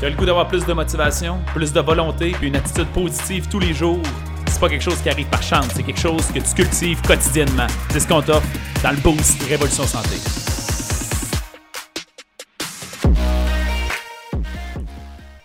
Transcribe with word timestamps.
Tu 0.00 0.06
as 0.06 0.10
le 0.10 0.16
goût 0.16 0.26
d'avoir 0.26 0.48
plus 0.48 0.66
de 0.66 0.72
motivation, 0.72 1.40
plus 1.54 1.72
de 1.72 1.80
volonté, 1.80 2.32
puis 2.32 2.48
une 2.48 2.56
attitude 2.56 2.88
positive 2.88 3.48
tous 3.48 3.60
les 3.60 3.72
jours? 3.72 4.02
C'est 4.48 4.58
pas 4.58 4.68
quelque 4.68 4.82
chose 4.82 5.00
qui 5.00 5.08
arrive 5.08 5.28
par 5.28 5.42
chance, 5.42 5.68
c'est 5.72 5.84
quelque 5.84 6.00
chose 6.00 6.26
que 6.32 6.40
tu 6.40 6.54
cultives 6.54 7.00
quotidiennement. 7.02 7.68
C'est 7.90 8.00
ce 8.00 8.08
qu'on 8.08 8.20
t'offre 8.20 8.46
dans 8.82 8.90
le 8.90 8.96
Boost 8.96 9.40
Révolution 9.44 9.84
Santé. 9.84 10.16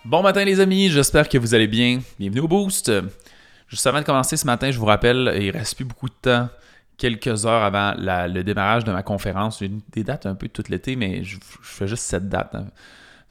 Bon 0.03 0.23
matin 0.23 0.43
les 0.43 0.59
amis, 0.59 0.89
j'espère 0.89 1.29
que 1.29 1.37
vous 1.37 1.53
allez 1.53 1.67
bien. 1.67 1.99
Bienvenue 2.17 2.41
au 2.41 2.47
Boost. 2.47 2.91
Juste 3.67 3.85
avant 3.85 3.99
de 3.99 4.05
commencer 4.05 4.35
ce 4.35 4.47
matin, 4.47 4.71
je 4.71 4.79
vous 4.79 4.87
rappelle, 4.87 5.31
il 5.39 5.51
reste 5.51 5.75
plus 5.75 5.85
beaucoup 5.85 6.09
de 6.09 6.15
temps, 6.19 6.49
quelques 6.97 7.45
heures 7.45 7.63
avant 7.63 7.93
le 7.95 8.41
démarrage 8.41 8.83
de 8.83 8.91
ma 8.91 9.03
conférence. 9.03 9.59
J'ai 9.59 9.69
des 9.91 10.03
dates 10.03 10.25
un 10.25 10.33
peu 10.33 10.47
toute 10.47 10.69
l'été, 10.69 10.95
mais 10.95 11.23
je, 11.23 11.37
fais 11.61 11.87
juste 11.87 12.03
cette 12.03 12.29
date. 12.29 12.55
Hein. 12.55 12.65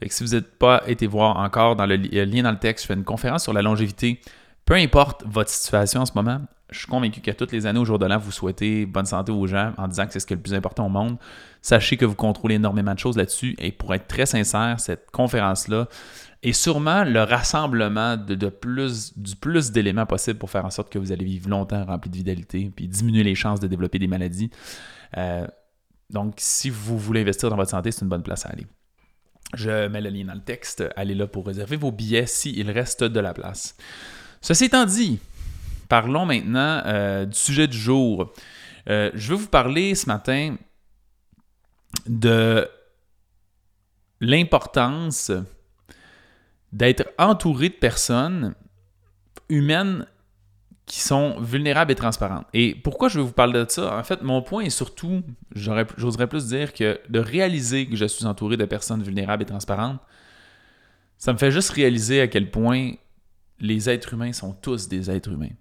Fait 0.00 0.08
que 0.08 0.14
si 0.14 0.24
vous 0.24 0.34
n'êtes 0.34 0.58
pas 0.58 0.82
été 0.86 1.06
voir 1.06 1.36
encore 1.38 1.76
dans 1.76 1.86
le 1.86 1.96
lien 1.96 2.42
dans 2.42 2.52
le 2.52 2.58
texte, 2.58 2.84
je 2.84 2.89
fais 2.89 2.94
une 2.94 3.04
conférence 3.04 3.43
sur 3.43 3.52
la 3.52 3.62
longévité. 3.62 4.20
Peu 4.64 4.75
importe 4.75 5.25
votre 5.26 5.50
situation 5.50 6.02
en 6.02 6.06
ce 6.06 6.12
moment, 6.14 6.40
je 6.70 6.80
suis 6.80 6.86
convaincu 6.86 7.20
qu'à 7.20 7.32
toutes 7.32 7.52
les 7.52 7.66
années 7.66 7.79
au 7.79 7.84
jour 7.84 7.98
de 7.98 8.04
l'an, 8.04 8.18
vous 8.18 8.30
souhaitez 8.30 8.84
bonne 8.84 9.06
santé 9.06 9.32
aux 9.32 9.46
gens 9.46 9.72
en 9.79 9.89
disant 9.89 10.06
que 10.06 10.12
c'est 10.12 10.20
ce 10.20 10.26
qui 10.26 10.34
est 10.34 10.36
le 10.36 10.42
plus 10.42 10.54
important 10.54 10.86
au 10.86 10.90
monde. 10.90 11.16
Sachez 11.62 11.96
que 11.96 12.04
vous 12.04 12.14
contrôlez 12.14 12.56
énormément 12.56 12.92
de 12.92 12.98
choses 12.98 13.16
là-dessus. 13.16 13.56
Et 13.58 13.72
pour 13.72 13.94
être 13.94 14.06
très 14.06 14.26
sincère, 14.26 14.79
cette 14.79 15.11
conférence-là 15.11 15.89
est 16.42 16.53
sûrement 16.53 17.04
le 17.04 17.22
rassemblement 17.22 18.17
de, 18.17 18.48
plus, 18.48 19.18
du 19.18 19.34
plus 19.34 19.72
d'éléments 19.72 20.06
possibles 20.06 20.39
pour 20.39 20.50
faire 20.50 20.67
en 20.67 20.70
sorte 20.70 20.92
que 20.92 20.98
vous 20.98 21.11
allez 21.11 21.25
vivre 21.25 21.48
longtemps 21.48 21.84
rempli 21.84 22.11
de 22.11 22.17
vitalité 22.17 22.70
puis 22.75 22.86
diminuer 22.86 23.25
les 23.25 23.34
chances 23.34 23.61
de 23.61 23.67
développer 23.67 23.98
des 23.98 24.06
maladies. 24.06 24.50
Euh, 25.17 25.46
donc, 26.11 26.34
si 26.36 26.68
vous 26.68 26.98
voulez 26.98 27.22
investir 27.22 27.48
dans 27.48 27.56
votre 27.56 27.70
santé, 27.70 27.90
c'est 27.90 28.03
une 28.03 28.08
bonne 28.08 28.22
place 28.22 28.44
à 28.44 28.50
aller. 28.50 28.67
Je 29.54 29.88
mets 29.88 30.00
le 30.00 30.11
lien 30.11 30.25
dans 30.25 30.34
le 30.34 30.40
texte. 30.40 30.84
Allez 30.96 31.14
là 31.14 31.26
pour 31.26 31.46
réserver 31.46 31.76
vos 31.76 31.90
billets 31.90 32.27
s'il 32.27 32.70
reste 32.70 33.05
de 33.05 33.20
la 33.20 33.33
place. 33.33 33.77
Ceci 34.41 34.67
étant 34.67 34.84
dit, 34.84 35.19
parlons 35.89 36.27
maintenant 36.27 36.83
euh, 36.84 37.25
du 37.25 37.36
sujet 37.36 37.67
du 37.67 37.78
jour. 37.78 38.33
Euh, 38.89 39.11
je 39.14 39.31
veux 39.31 39.36
vous 39.36 39.48
parler 39.48 39.95
ce 39.95 40.06
matin 40.06 40.56
de 42.06 42.69
l'importance 44.20 45.33
d'être 46.73 47.08
entouré 47.19 47.70
de 47.70 47.75
personnes 47.75 48.55
humaines 49.48 50.06
qui 50.89 51.00
sont 51.00 51.39
vulnérables 51.41 51.92
et 51.92 51.94
transparentes. 51.94 52.47
Et 52.55 52.75
pourquoi 52.75 53.08
je 53.08 53.19
veux 53.19 53.25
vous 53.25 53.33
parler 53.33 53.64
de 53.64 53.70
ça? 53.70 53.97
En 53.97 54.03
fait, 54.03 54.22
mon 54.22 54.42
point 54.42 54.64
est 54.64 54.70
surtout, 54.70 55.22
j'oserais 55.55 56.27
plus 56.27 56.47
dire 56.47 56.72
que 56.72 56.98
de 57.08 57.20
réaliser 57.20 57.86
que 57.86 57.95
je 57.95 58.06
suis 58.06 58.25
entouré 58.25 58.56
de 58.56 58.64
personnes 58.64 59.03
vulnérables 59.03 59.42
et 59.42 59.47
transparentes, 59.47 60.00
ça 61.19 61.33
me 61.33 61.39
fait 61.39 61.50
juste 61.50 61.70
réaliser 61.70 62.20
à 62.20 62.27
quel 62.27 62.50
point 62.50 62.92
les 63.61 63.91
êtres 63.91 64.14
humains 64.14 64.33
sont 64.33 64.53
tous 64.53 64.89
des 64.89 65.11
êtres 65.11 65.30
humains. 65.30 65.55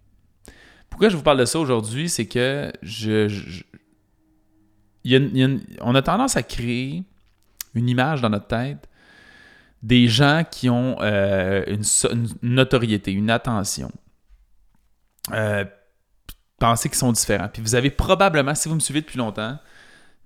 Pourquoi 0.90 1.10
je 1.10 1.18
vous 1.18 1.24
parle 1.24 1.40
de 1.40 1.46
ça 1.46 1.60
aujourd'hui? 1.60 2.10
C'est 2.10 2.28
que 2.28 2.72
je, 2.82 3.28
on 5.82 5.96
a 5.96 6.02
tendance 6.02 6.38
à 6.38 6.44
créer 6.44 7.04
une 7.76 7.90
image 7.90 8.22
dans 8.22 8.30
notre 8.30 8.48
tête 8.48 8.88
des 9.84 10.08
gens 10.08 10.44
qui 10.50 10.70
ont 10.70 10.98
euh, 11.02 11.64
une, 11.68 12.28
notoriété, 12.42 13.12
une 13.12 13.30
attention, 13.30 13.92
euh, 15.34 15.66
pensez 16.60 16.90
qu'ils 16.90 16.98
sont 16.98 17.12
différents. 17.12 17.48
Puis 17.48 17.62
vous 17.62 17.76
avez 17.76 17.90
probablement, 17.90 18.56
si 18.56 18.70
vous 18.70 18.76
me 18.76 18.80
suivez 18.80 19.02
depuis 19.02 19.18
longtemps, 19.18 19.58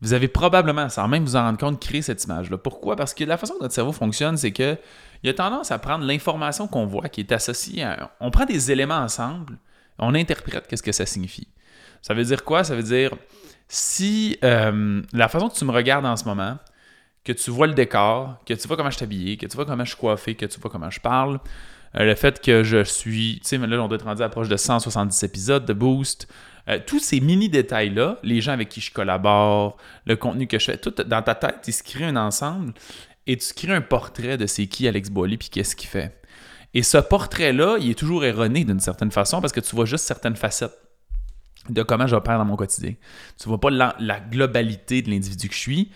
vous 0.02 0.14
avez 0.14 0.28
probablement, 0.28 0.90
sans 0.90 1.08
même 1.08 1.24
vous 1.24 1.36
en 1.36 1.44
rendre 1.44 1.60
compte, 1.60 1.80
créé 1.80 2.02
cette 2.02 2.24
image-là. 2.24 2.58
Pourquoi? 2.58 2.96
Parce 2.96 3.14
que 3.14 3.24
la 3.24 3.38
façon 3.38 3.54
dont 3.54 3.62
notre 3.62 3.76
cerveau 3.76 3.92
fonctionne, 3.92 4.36
c'est 4.36 4.52
que 4.52 4.78
il 5.24 5.30
a 5.30 5.34
tendance 5.34 5.70
à 5.70 5.78
prendre 5.78 6.04
l'information 6.04 6.68
qu'on 6.68 6.88
voit 6.88 7.08
qui 7.10 7.22
est 7.22 7.32
associée 7.32 7.84
à... 7.84 8.12
On 8.20 8.32
prend 8.32 8.46
des 8.46 8.72
éléments 8.72 8.98
ensemble, 8.98 9.58
on 10.00 10.16
interprète 10.16 10.68
qu'est-ce 10.68 10.82
que 10.82 10.92
ça 10.92 11.06
signifie. 11.06 11.48
Ça 12.02 12.16
veut 12.16 12.24
dire 12.24 12.44
quoi? 12.44 12.64
Ça 12.64 12.76
veut 12.76 12.82
dire, 12.82 13.12
si 13.68 14.40
euh, 14.44 15.04
la 15.14 15.28
façon 15.28 15.50
que 15.50 15.56
tu 15.56 15.66
me 15.66 15.72
regardes 15.72 16.06
en 16.06 16.18
ce 16.18 16.26
moment, 16.26 16.58
que 17.24 17.32
tu 17.34 17.52
vois 17.52 17.68
le 17.68 17.74
décor, 17.74 18.38
que 18.46 18.54
tu 18.54 18.68
vois 18.68 18.78
comment 18.78 18.90
je 18.90 18.98
suis 18.98 19.04
habillé, 19.04 19.38
que 19.38 19.46
tu 19.46 19.56
vois 19.56 19.66
comment 19.66 19.84
je 19.84 19.90
suis 19.92 20.00
coiffé, 20.00 20.36
que 20.36 20.46
tu 20.46 20.60
vois 20.60 20.72
comment 20.72 20.90
je 20.90 21.00
parle, 21.00 21.40
euh, 21.96 22.06
le 22.06 22.16
fait 22.16 22.42
que 22.42 22.64
je 22.64 22.84
suis, 22.84 23.40
tu 23.42 23.50
sais, 23.50 23.58
là, 23.58 23.82
on 23.82 23.88
doit 23.88 23.98
être 23.98 24.06
rendu 24.06 24.24
à 24.24 24.30
proche 24.30 24.48
de 24.48 24.58
170 24.58 25.24
épisodes 25.24 25.66
de 25.66 25.74
Boost. 25.74 26.28
Euh, 26.70 26.80
tous 26.86 27.00
ces 27.00 27.20
mini 27.20 27.50
détails-là, 27.50 28.18
les 28.24 28.42
gens 28.42 28.54
avec 28.54 28.70
qui 28.70 28.82
je 28.82 28.92
collabore, 28.92 29.78
le 30.06 30.16
contenu 30.16 30.48
que 30.48 30.60
je 30.60 30.66
fais, 30.66 30.78
tout 30.78 30.92
dans 30.92 31.22
ta 31.22 31.36
tête, 31.36 31.60
il 31.68 31.74
se 31.74 31.84
crée 31.84 32.06
un 32.06 32.16
ensemble 32.16 32.74
et 33.28 33.38
tu 33.38 33.54
crées 33.54 33.74
un 33.74 33.82
portrait 33.82 34.38
de 34.38 34.46
c'est 34.46 34.68
qui 34.68 34.88
Alex 34.88 35.10
Boily 35.10 35.38
puis 35.38 35.50
qu'est-ce 35.50 35.76
qu'il 35.76 35.90
fait. 35.90 36.22
Et 36.74 36.84
ce 36.84 36.98
portrait-là, 36.98 37.78
il 37.80 37.92
est 37.92 38.00
toujours 38.00 38.24
erroné 38.24 38.64
d'une 38.64 38.80
certaine 38.80 39.12
façon 39.12 39.42
parce 39.42 39.54
que 39.54 39.60
tu 39.60 39.76
vois 39.76 39.86
juste 39.86 40.06
certaines 40.06 40.36
facettes 40.36 40.78
de 41.70 41.84
comment 41.84 42.08
j'opère 42.08 42.38
dans 42.38 42.46
mon 42.46 42.56
quotidien. 42.56 42.94
Tu 43.40 43.48
vois 43.48 43.60
pas 43.60 43.70
la, 43.70 44.20
globalité 44.20 45.02
de 45.02 45.10
l'individu 45.10 45.50
que 45.50 45.54
je 45.54 45.60
suis. 45.60 45.92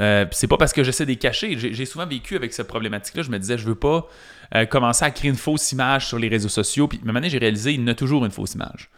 Euh, 0.00 0.24
c'est 0.30 0.46
pas 0.46 0.56
parce 0.56 0.72
que 0.72 0.84
j'essaie 0.84 1.04
de 1.04 1.10
les 1.10 1.16
cacher. 1.16 1.56
J'ai 1.58 1.86
souvent 1.86 2.06
vécu 2.06 2.36
avec 2.36 2.52
cette 2.52 2.68
problématique-là. 2.68 3.22
Je 3.22 3.30
me 3.30 3.38
disais, 3.38 3.58
je 3.58 3.66
veux 3.66 3.74
pas 3.74 4.08
euh, 4.54 4.64
commencer 4.66 5.04
à 5.04 5.10
créer 5.10 5.30
une 5.30 5.36
fausse 5.36 5.72
image 5.72 6.06
sur 6.06 6.18
les 6.18 6.28
réseaux 6.28 6.48
sociaux. 6.48 6.88
Puis, 6.88 7.00
un 7.06 7.22
j'ai 7.22 7.38
réalisé, 7.38 7.74
il 7.74 7.84
y 7.84 7.90
a 7.90 7.94
toujours 7.94 8.24
une 8.24 8.30
fausse 8.30 8.54
image. 8.54 8.90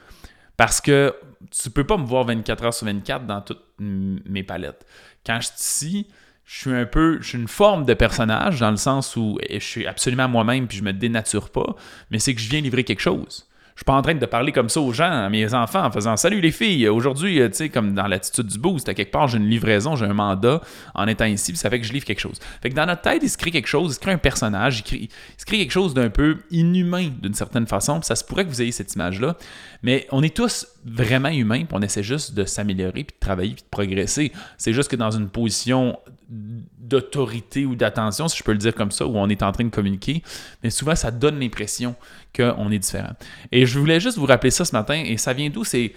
Parce 0.57 0.81
que 0.81 1.15
tu 1.51 1.71
peux 1.71 1.85
pas 1.85 1.97
me 1.97 2.05
voir 2.05 2.25
24 2.25 2.65
heures 2.65 2.75
sur 2.75 2.87
24 2.87 3.27
dans 3.27 3.41
toutes 3.41 3.63
mes 3.79 4.43
palettes. 4.43 4.87
Quand 5.25 5.41
je 5.41 5.47
suis 5.47 5.57
ici, 5.59 6.07
je 6.45 6.59
suis 6.61 6.73
un 6.73 6.85
peu, 6.85 7.19
je 7.21 7.29
suis 7.29 7.39
une 7.39 7.49
forme 7.49 7.85
de 7.85 7.95
personnage 7.95 8.61
dans 8.61 8.71
le 8.71 8.77
sens 8.77 9.17
où 9.17 9.39
je 9.51 9.59
suis 9.59 9.87
absolument 9.87 10.29
moi-même 10.29 10.67
puis 10.67 10.77
je 10.77 10.83
me 10.83 10.93
dénature 10.93 11.51
pas, 11.51 11.75
mais 12.11 12.19
c'est 12.19 12.35
que 12.35 12.41
je 12.41 12.49
viens 12.51 12.61
livrer 12.61 12.85
quelque 12.85 13.01
chose. 13.01 13.49
Je 13.75 13.81
suis 13.81 13.85
pas 13.85 13.95
en 13.95 14.03
train 14.03 14.15
de 14.15 14.27
parler 14.27 14.53
comme 14.53 14.69
ça 14.69 14.81
aux 14.81 14.93
gens, 14.93 15.11
à 15.11 15.29
mes 15.29 15.55
enfants, 15.55 15.85
en 15.85 15.91
faisant 15.91 16.17
Salut 16.17 16.41
les 16.41 16.53
filles, 16.53 16.89
aujourd'hui, 16.89 17.41
euh, 17.41 17.49
tu 17.49 17.57
sais, 17.57 17.69
comme 17.69 17.95
dans 17.95 18.07
l'attitude 18.07 18.47
du 18.47 18.59
boost, 18.59 18.89
à 18.89 18.95
quelque 18.95 19.11
part, 19.11 19.29
j'ai 19.29 19.39
une 19.39 19.49
livraison, 19.49 19.97
j'ai 19.97 20.05
un 20.05 20.13
mandat 20.13 20.61
en 20.95 21.07
étant 21.07 21.25
ici, 21.25 21.53
puis 21.53 21.59
ça 21.59 21.71
fait 21.71 21.81
que 21.81 21.87
je 21.87 21.93
livre 21.93 22.05
quelque 22.05 22.21
chose. 22.21 22.39
Fait 22.61 22.71
que 22.71 22.75
dans 22.75 22.87
notre 22.87 23.03
tête, 23.03 23.23
il 23.23 23.31
se 23.31 23.39
crée 23.39 23.51
quelque 23.51 23.69
chose, 23.69 23.93
il 23.93 23.95
se 23.95 24.01
crée 24.01 24.13
un 24.13 24.19
personnage, 24.19 24.85
il, 24.93 25.09
se 25.39 25.45
crée 25.47 25.59
quelque 25.59 25.73
chose 25.73 25.95
d'un 25.95 26.11
peu 26.11 26.39
inhumain 26.51 27.11
d'une 27.21 27.35
certaine 27.35 27.67
façon, 27.67 28.03
ça 28.03 28.15
se 28.15 28.25
pourrait 28.25 28.45
que 28.45 28.51
vous 28.51 28.63
ayez 28.63 28.73
cette 28.73 28.95
image-là. 28.95 29.37
Mais 29.83 30.07
on 30.11 30.23
est 30.23 30.37
tous 30.37 30.67
vraiment 30.85 31.29
humains, 31.29 31.65
puis 31.65 31.73
on 31.73 31.83
essaie 31.83 32.03
juste 32.03 32.35
de 32.35 32.45
s'améliorer, 32.45 33.05
puis 33.05 33.15
de 33.15 33.21
travailler, 33.21 33.55
puis 33.55 33.63
de 33.63 33.69
progresser. 33.71 34.33
C'est 34.59 34.73
juste 34.73 34.91
que 34.91 34.97
dans 34.97 35.11
une 35.11 35.29
position 35.29 35.99
d'autorité 36.29 37.67
ou 37.67 37.77
d'attention, 37.77 38.27
si 38.27 38.39
je 38.39 38.43
peux 38.43 38.53
le 38.53 38.59
dire 38.59 38.75
comme 38.75 38.91
ça, 38.91 39.07
où 39.07 39.17
on 39.17 39.29
est 39.29 39.43
en 39.43 39.53
train 39.53 39.65
de 39.65 39.71
communiquer, 39.71 40.23
mais 40.63 40.71
souvent 40.71 40.95
ça 40.95 41.11
donne 41.11 41.39
l'impression 41.39 41.95
qu'on 42.35 42.71
est 42.71 42.79
différent. 42.79 43.13
Et 43.51 43.65
je 43.67 43.79
voulais 43.79 44.01
juste 44.01 44.19
vous 44.19 44.27
rappeler 44.27 44.51
ça 44.51 44.65
ce 44.65 44.73
matin, 44.73 45.03
et 45.07 45.17
ça 45.17 45.33
vient 45.33 45.51
d'où? 45.51 45.65
Si 45.65 45.93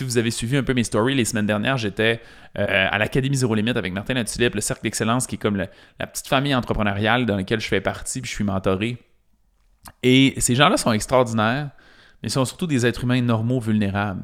vous 0.00 0.18
avez 0.18 0.30
suivi 0.30 0.56
un 0.56 0.62
peu 0.62 0.74
mes 0.74 0.84
stories 0.84 1.14
les 1.14 1.24
semaines 1.24 1.46
dernières, 1.46 1.78
j'étais 1.78 2.20
euh, 2.58 2.88
à 2.90 2.98
l'Académie 2.98 3.36
Zéro 3.36 3.54
Limite 3.54 3.76
avec 3.76 3.92
Martin 3.92 4.14
Latulippe, 4.14 4.54
le 4.54 4.60
Cercle 4.60 4.82
d'Excellence, 4.82 5.26
qui 5.26 5.36
est 5.36 5.38
comme 5.38 5.56
la 5.56 6.06
petite 6.06 6.28
famille 6.28 6.54
entrepreneuriale 6.54 7.26
dans 7.26 7.36
laquelle 7.36 7.60
je 7.60 7.68
fais 7.68 7.80
partie, 7.80 8.20
puis 8.20 8.30
je 8.30 8.34
suis 8.34 8.44
mentoré. 8.44 8.98
Et 10.02 10.34
ces 10.38 10.54
gens-là 10.54 10.76
sont 10.76 10.92
extraordinaires, 10.92 11.70
ils 12.24 12.30
sont 12.30 12.44
surtout 12.44 12.66
des 12.66 12.86
êtres 12.86 13.04
humains 13.04 13.20
normaux, 13.20 13.60
vulnérables. 13.60 14.22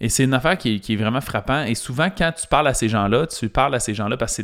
Et 0.00 0.08
c'est 0.08 0.24
une 0.24 0.34
affaire 0.34 0.56
qui 0.56 0.80
est, 0.88 0.96
vraiment 0.96 1.20
frappant. 1.20 1.62
Et 1.62 1.74
souvent, 1.74 2.08
quand 2.10 2.32
tu 2.32 2.46
parles 2.46 2.68
à 2.68 2.74
ces 2.74 2.88
gens-là, 2.88 3.26
tu 3.26 3.48
parles 3.50 3.74
à 3.74 3.80
ces 3.80 3.94
gens-là 3.94 4.16
parce 4.16 4.36
que 4.36 4.42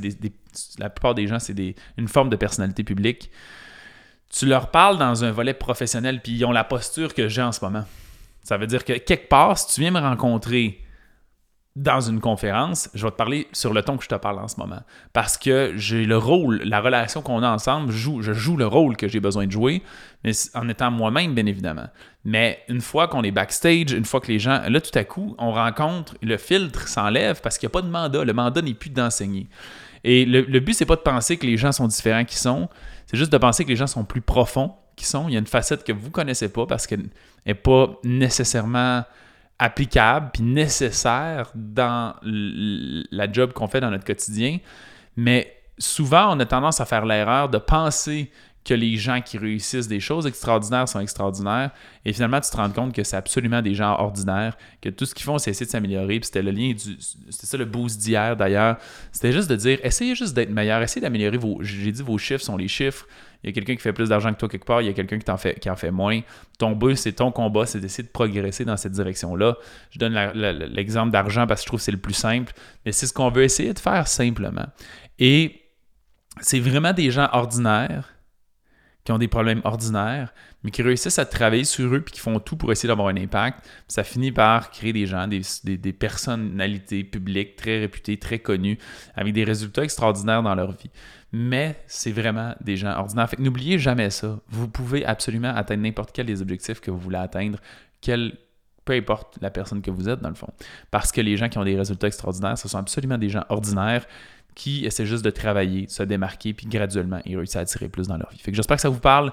la 0.78 0.90
plupart 0.90 1.14
des 1.14 1.26
gens, 1.26 1.38
c'est 1.38 1.54
une 1.96 2.08
forme 2.08 2.28
de 2.28 2.36
personnalité 2.36 2.84
publique. 2.84 3.30
Tu 4.28 4.44
leur 4.44 4.70
parles 4.70 4.98
dans 4.98 5.24
un 5.24 5.30
volet 5.30 5.54
professionnel, 5.54 6.20
puis 6.22 6.32
ils 6.32 6.44
ont 6.44 6.52
la 6.52 6.64
posture 6.64 7.14
que 7.14 7.28
j'ai 7.28 7.42
en 7.42 7.52
ce 7.52 7.64
moment. 7.64 7.84
Ça 8.42 8.58
veut 8.58 8.66
dire 8.66 8.84
que 8.84 8.92
quelque 8.92 9.28
part, 9.28 9.58
si 9.58 9.74
tu 9.74 9.80
viens 9.80 9.90
me 9.90 10.00
rencontrer 10.00 10.84
dans 11.76 12.00
une 12.00 12.20
conférence, 12.20 12.88
je 12.94 13.04
vais 13.04 13.10
te 13.10 13.16
parler 13.16 13.48
sur 13.52 13.74
le 13.74 13.82
ton 13.82 13.98
que 13.98 14.04
je 14.04 14.08
te 14.08 14.14
parle 14.14 14.38
en 14.38 14.48
ce 14.48 14.58
moment. 14.58 14.80
Parce 15.12 15.36
que 15.36 15.74
j'ai 15.76 16.06
le 16.06 16.16
rôle, 16.16 16.62
la 16.64 16.80
relation 16.80 17.20
qu'on 17.20 17.42
a 17.42 17.50
ensemble, 17.50 17.92
je 17.92 17.98
joue, 17.98 18.22
je 18.22 18.32
joue 18.32 18.56
le 18.56 18.66
rôle 18.66 18.96
que 18.96 19.08
j'ai 19.08 19.20
besoin 19.20 19.46
de 19.46 19.52
jouer, 19.52 19.82
mais 20.24 20.32
en 20.54 20.68
étant 20.70 20.90
moi-même, 20.90 21.34
bien 21.34 21.44
évidemment. 21.44 21.86
Mais 22.24 22.60
une 22.68 22.80
fois 22.80 23.08
qu'on 23.08 23.22
est 23.22 23.30
backstage, 23.30 23.92
une 23.92 24.06
fois 24.06 24.20
que 24.20 24.28
les 24.28 24.38
gens. 24.38 24.62
Là, 24.66 24.80
tout 24.80 24.98
à 24.98 25.04
coup, 25.04 25.36
on 25.38 25.52
rencontre, 25.52 26.16
le 26.22 26.38
filtre 26.38 26.88
s'enlève 26.88 27.42
parce 27.42 27.58
qu'il 27.58 27.66
n'y 27.66 27.72
a 27.72 27.74
pas 27.74 27.82
de 27.82 27.90
mandat. 27.90 28.24
Le 28.24 28.32
mandat 28.32 28.62
n'est 28.62 28.72
plus 28.72 28.90
d'enseigner. 28.90 29.48
Et 30.02 30.24
le, 30.24 30.40
le 30.40 30.60
but, 30.60 30.72
c'est 30.72 30.86
pas 30.86 30.96
de 30.96 31.02
penser 31.02 31.36
que 31.36 31.46
les 31.46 31.58
gens 31.58 31.72
sont 31.72 31.88
différents 31.88 32.24
qui 32.24 32.36
sont, 32.36 32.70
c'est 33.06 33.18
juste 33.18 33.32
de 33.32 33.38
penser 33.38 33.64
que 33.64 33.68
les 33.68 33.76
gens 33.76 33.86
sont 33.86 34.04
plus 34.04 34.22
profonds 34.22 34.72
qui 34.96 35.04
sont. 35.04 35.28
Il 35.28 35.34
y 35.34 35.36
a 35.36 35.40
une 35.40 35.46
facette 35.46 35.84
que 35.84 35.92
vous 35.92 36.06
ne 36.06 36.12
connaissez 36.12 36.48
pas 36.48 36.66
parce 36.66 36.86
qu'elle 36.86 37.04
n'est 37.44 37.54
pas 37.54 37.98
nécessairement 38.02 39.04
applicable 39.58 40.30
puis 40.32 40.42
nécessaire 40.42 41.50
dans 41.54 42.14
la 42.22 43.32
job 43.32 43.52
qu'on 43.52 43.68
fait 43.68 43.80
dans 43.80 43.90
notre 43.90 44.04
quotidien. 44.04 44.58
Mais 45.16 45.56
souvent, 45.78 46.36
on 46.36 46.40
a 46.40 46.46
tendance 46.46 46.80
à 46.80 46.84
faire 46.84 47.06
l'erreur 47.06 47.48
de 47.48 47.58
penser 47.58 48.30
que 48.66 48.74
les 48.74 48.96
gens 48.96 49.20
qui 49.20 49.38
réussissent 49.38 49.86
des 49.86 50.00
choses 50.00 50.26
extraordinaires 50.26 50.88
sont 50.88 50.98
extraordinaires. 50.98 51.70
Et 52.04 52.12
finalement, 52.12 52.40
tu 52.40 52.50
te 52.50 52.56
rends 52.56 52.70
compte 52.70 52.92
que 52.92 53.04
c'est 53.04 53.16
absolument 53.16 53.62
des 53.62 53.74
gens 53.74 53.92
ordinaires, 53.98 54.58
que 54.82 54.88
tout 54.88 55.06
ce 55.06 55.14
qu'ils 55.14 55.24
font, 55.24 55.38
c'est 55.38 55.52
essayer 55.52 55.66
de 55.66 55.70
s'améliorer. 55.70 56.18
Puis 56.18 56.26
c'était 56.26 56.42
le 56.42 56.50
lien. 56.50 56.74
C'était 56.76 57.46
ça 57.46 57.56
le 57.56 57.64
boost 57.64 58.00
d'hier 58.00 58.36
d'ailleurs. 58.36 58.76
C'était 59.12 59.30
juste 59.30 59.48
de 59.48 59.54
dire 59.54 59.78
essayez 59.84 60.16
juste 60.16 60.34
d'être 60.34 60.50
meilleur, 60.50 60.82
essayez 60.82 61.00
d'améliorer 61.00 61.36
vos. 61.36 61.58
J'ai 61.62 61.92
dit 61.92 62.02
vos 62.02 62.18
chiffres 62.18 62.42
sont 62.42 62.56
les 62.56 62.66
chiffres. 62.66 63.06
Il 63.44 63.50
y 63.50 63.50
a 63.50 63.52
quelqu'un 63.52 63.76
qui 63.76 63.82
fait 63.82 63.92
plus 63.92 64.08
d'argent 64.08 64.32
que 64.32 64.38
toi 64.38 64.48
quelque 64.48 64.64
part, 64.64 64.82
il 64.82 64.86
y 64.86 64.90
a 64.90 64.92
quelqu'un 64.92 65.20
qui, 65.20 65.30
en 65.30 65.36
fait, 65.36 65.60
qui 65.60 65.70
en 65.70 65.76
fait 65.76 65.92
moins. 65.92 66.20
Ton 66.58 66.72
but, 66.72 66.96
c'est 66.96 67.12
ton 67.12 67.30
combat, 67.30 67.66
c'est 67.66 67.78
d'essayer 67.78 68.02
de 68.02 68.12
progresser 68.12 68.64
dans 68.64 68.76
cette 68.76 68.92
direction-là. 68.92 69.56
Je 69.90 70.00
donne 70.00 70.14
l'exemple 70.74 71.12
d'argent 71.12 71.46
parce 71.46 71.60
que 71.60 71.64
je 71.64 71.68
trouve 71.68 71.78
que 71.78 71.84
c'est 71.84 71.92
le 71.92 71.98
plus 71.98 72.14
simple, 72.14 72.52
mais 72.84 72.90
c'est 72.90 73.06
ce 73.06 73.12
qu'on 73.12 73.30
veut 73.30 73.44
essayer 73.44 73.72
de 73.72 73.78
faire 73.78 74.08
simplement. 74.08 74.66
Et 75.20 75.62
c'est 76.40 76.58
vraiment 76.58 76.92
des 76.92 77.12
gens 77.12 77.28
ordinaires 77.32 78.15
qui 79.06 79.12
ont 79.12 79.18
des 79.18 79.28
problèmes 79.28 79.60
ordinaires, 79.62 80.34
mais 80.64 80.72
qui 80.72 80.82
réussissent 80.82 81.20
à 81.20 81.24
travailler 81.24 81.62
sur 81.62 81.94
eux 81.94 82.00
puis 82.00 82.12
qui 82.12 82.20
font 82.20 82.40
tout 82.40 82.56
pour 82.56 82.72
essayer 82.72 82.88
d'avoir 82.88 83.06
un 83.06 83.16
impact. 83.16 83.64
Ça 83.86 84.02
finit 84.02 84.32
par 84.32 84.70
créer 84.72 84.92
des 84.92 85.06
gens, 85.06 85.28
des, 85.28 85.92
personnalités 85.92 87.04
publiques 87.04 87.54
très 87.54 87.78
réputées, 87.78 88.18
très 88.18 88.40
connues, 88.40 88.78
avec 89.14 89.32
des 89.32 89.44
résultats 89.44 89.84
extraordinaires 89.84 90.42
dans 90.42 90.56
leur 90.56 90.72
vie. 90.72 90.90
Mais 91.32 91.80
c'est 91.86 92.10
vraiment 92.10 92.54
des 92.60 92.76
gens 92.76 92.98
ordinaires. 92.98 93.30
Fait 93.30 93.38
n'oubliez 93.38 93.78
jamais 93.78 94.10
ça. 94.10 94.40
Vous 94.48 94.66
pouvez 94.66 95.06
absolument 95.06 95.54
atteindre 95.54 95.84
n'importe 95.84 96.10
quel 96.12 96.26
des 96.26 96.42
objectifs 96.42 96.80
que 96.80 96.90
vous 96.90 96.98
voulez 96.98 97.18
atteindre, 97.18 97.60
quel, 98.00 98.36
peu 98.84 98.94
importe 98.94 99.38
la 99.40 99.50
personne 99.50 99.82
que 99.82 99.92
vous 99.92 100.08
êtes, 100.08 100.20
dans 100.20 100.30
le 100.30 100.34
fond. 100.34 100.48
Parce 100.90 101.12
que 101.12 101.20
les 101.20 101.36
gens 101.36 101.48
qui 101.48 101.58
ont 101.58 101.64
des 101.64 101.76
résultats 101.76 102.08
extraordinaires, 102.08 102.58
ce 102.58 102.68
sont 102.68 102.78
absolument 102.78 103.18
des 103.18 103.28
gens 103.28 103.44
ordinaires 103.50 104.04
qui 104.56 104.84
essaient 104.86 105.06
juste 105.06 105.24
de 105.24 105.30
travailler, 105.30 105.86
se 105.88 106.02
démarquer, 106.02 106.52
puis 106.52 106.66
graduellement, 106.66 107.20
ils 107.24 107.36
réussissent 107.36 107.56
à 107.56 107.60
attirer 107.60 107.88
plus 107.88 108.08
dans 108.08 108.16
leur 108.16 108.30
vie. 108.30 108.40
J'espère 108.44 108.76
que 108.76 108.82
ça 108.82 108.88
vous 108.88 108.98
parle. 108.98 109.32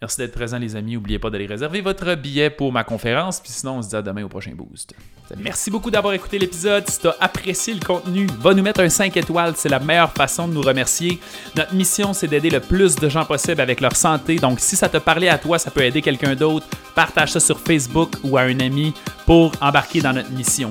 Merci 0.00 0.18
d'être 0.18 0.32
présent, 0.32 0.58
les 0.58 0.76
amis. 0.76 0.94
N'oubliez 0.94 1.18
pas 1.18 1.28
d'aller 1.28 1.46
réserver 1.46 1.80
votre 1.80 2.14
billet 2.14 2.50
pour 2.50 2.72
ma 2.72 2.84
conférence. 2.84 3.40
Puis 3.40 3.50
sinon, 3.50 3.78
on 3.78 3.82
se 3.82 3.88
dit 3.88 3.96
à 3.96 4.02
demain 4.02 4.22
au 4.22 4.28
prochain 4.28 4.52
boost. 4.54 4.94
Merci 5.36 5.72
beaucoup 5.72 5.90
d'avoir 5.90 6.14
écouté 6.14 6.38
l'épisode. 6.38 6.88
Si 6.88 7.00
tu 7.00 7.08
as 7.08 7.16
apprécié 7.20 7.74
le 7.74 7.80
contenu, 7.80 8.26
va 8.38 8.54
nous 8.54 8.62
mettre 8.62 8.80
un 8.80 8.88
5 8.88 9.16
étoiles. 9.16 9.54
C'est 9.56 9.68
la 9.68 9.80
meilleure 9.80 10.12
façon 10.12 10.46
de 10.46 10.54
nous 10.54 10.62
remercier. 10.62 11.18
Notre 11.56 11.74
mission, 11.74 12.12
c'est 12.12 12.28
d'aider 12.28 12.50
le 12.50 12.60
plus 12.60 12.94
de 12.94 13.08
gens 13.08 13.24
possible 13.24 13.60
avec 13.60 13.80
leur 13.80 13.96
santé. 13.96 14.36
Donc, 14.36 14.60
si 14.60 14.76
ça 14.76 14.88
te 14.88 14.98
parlait 14.98 15.28
à 15.28 15.38
toi, 15.38 15.58
ça 15.58 15.72
peut 15.72 15.82
aider 15.82 16.00
quelqu'un 16.00 16.36
d'autre. 16.36 16.66
Partage 16.94 17.32
ça 17.32 17.40
sur 17.40 17.58
Facebook 17.58 18.12
ou 18.22 18.38
à 18.38 18.42
un 18.42 18.60
ami 18.60 18.94
pour 19.26 19.50
embarquer 19.60 20.00
dans 20.00 20.12
notre 20.12 20.30
mission. 20.30 20.70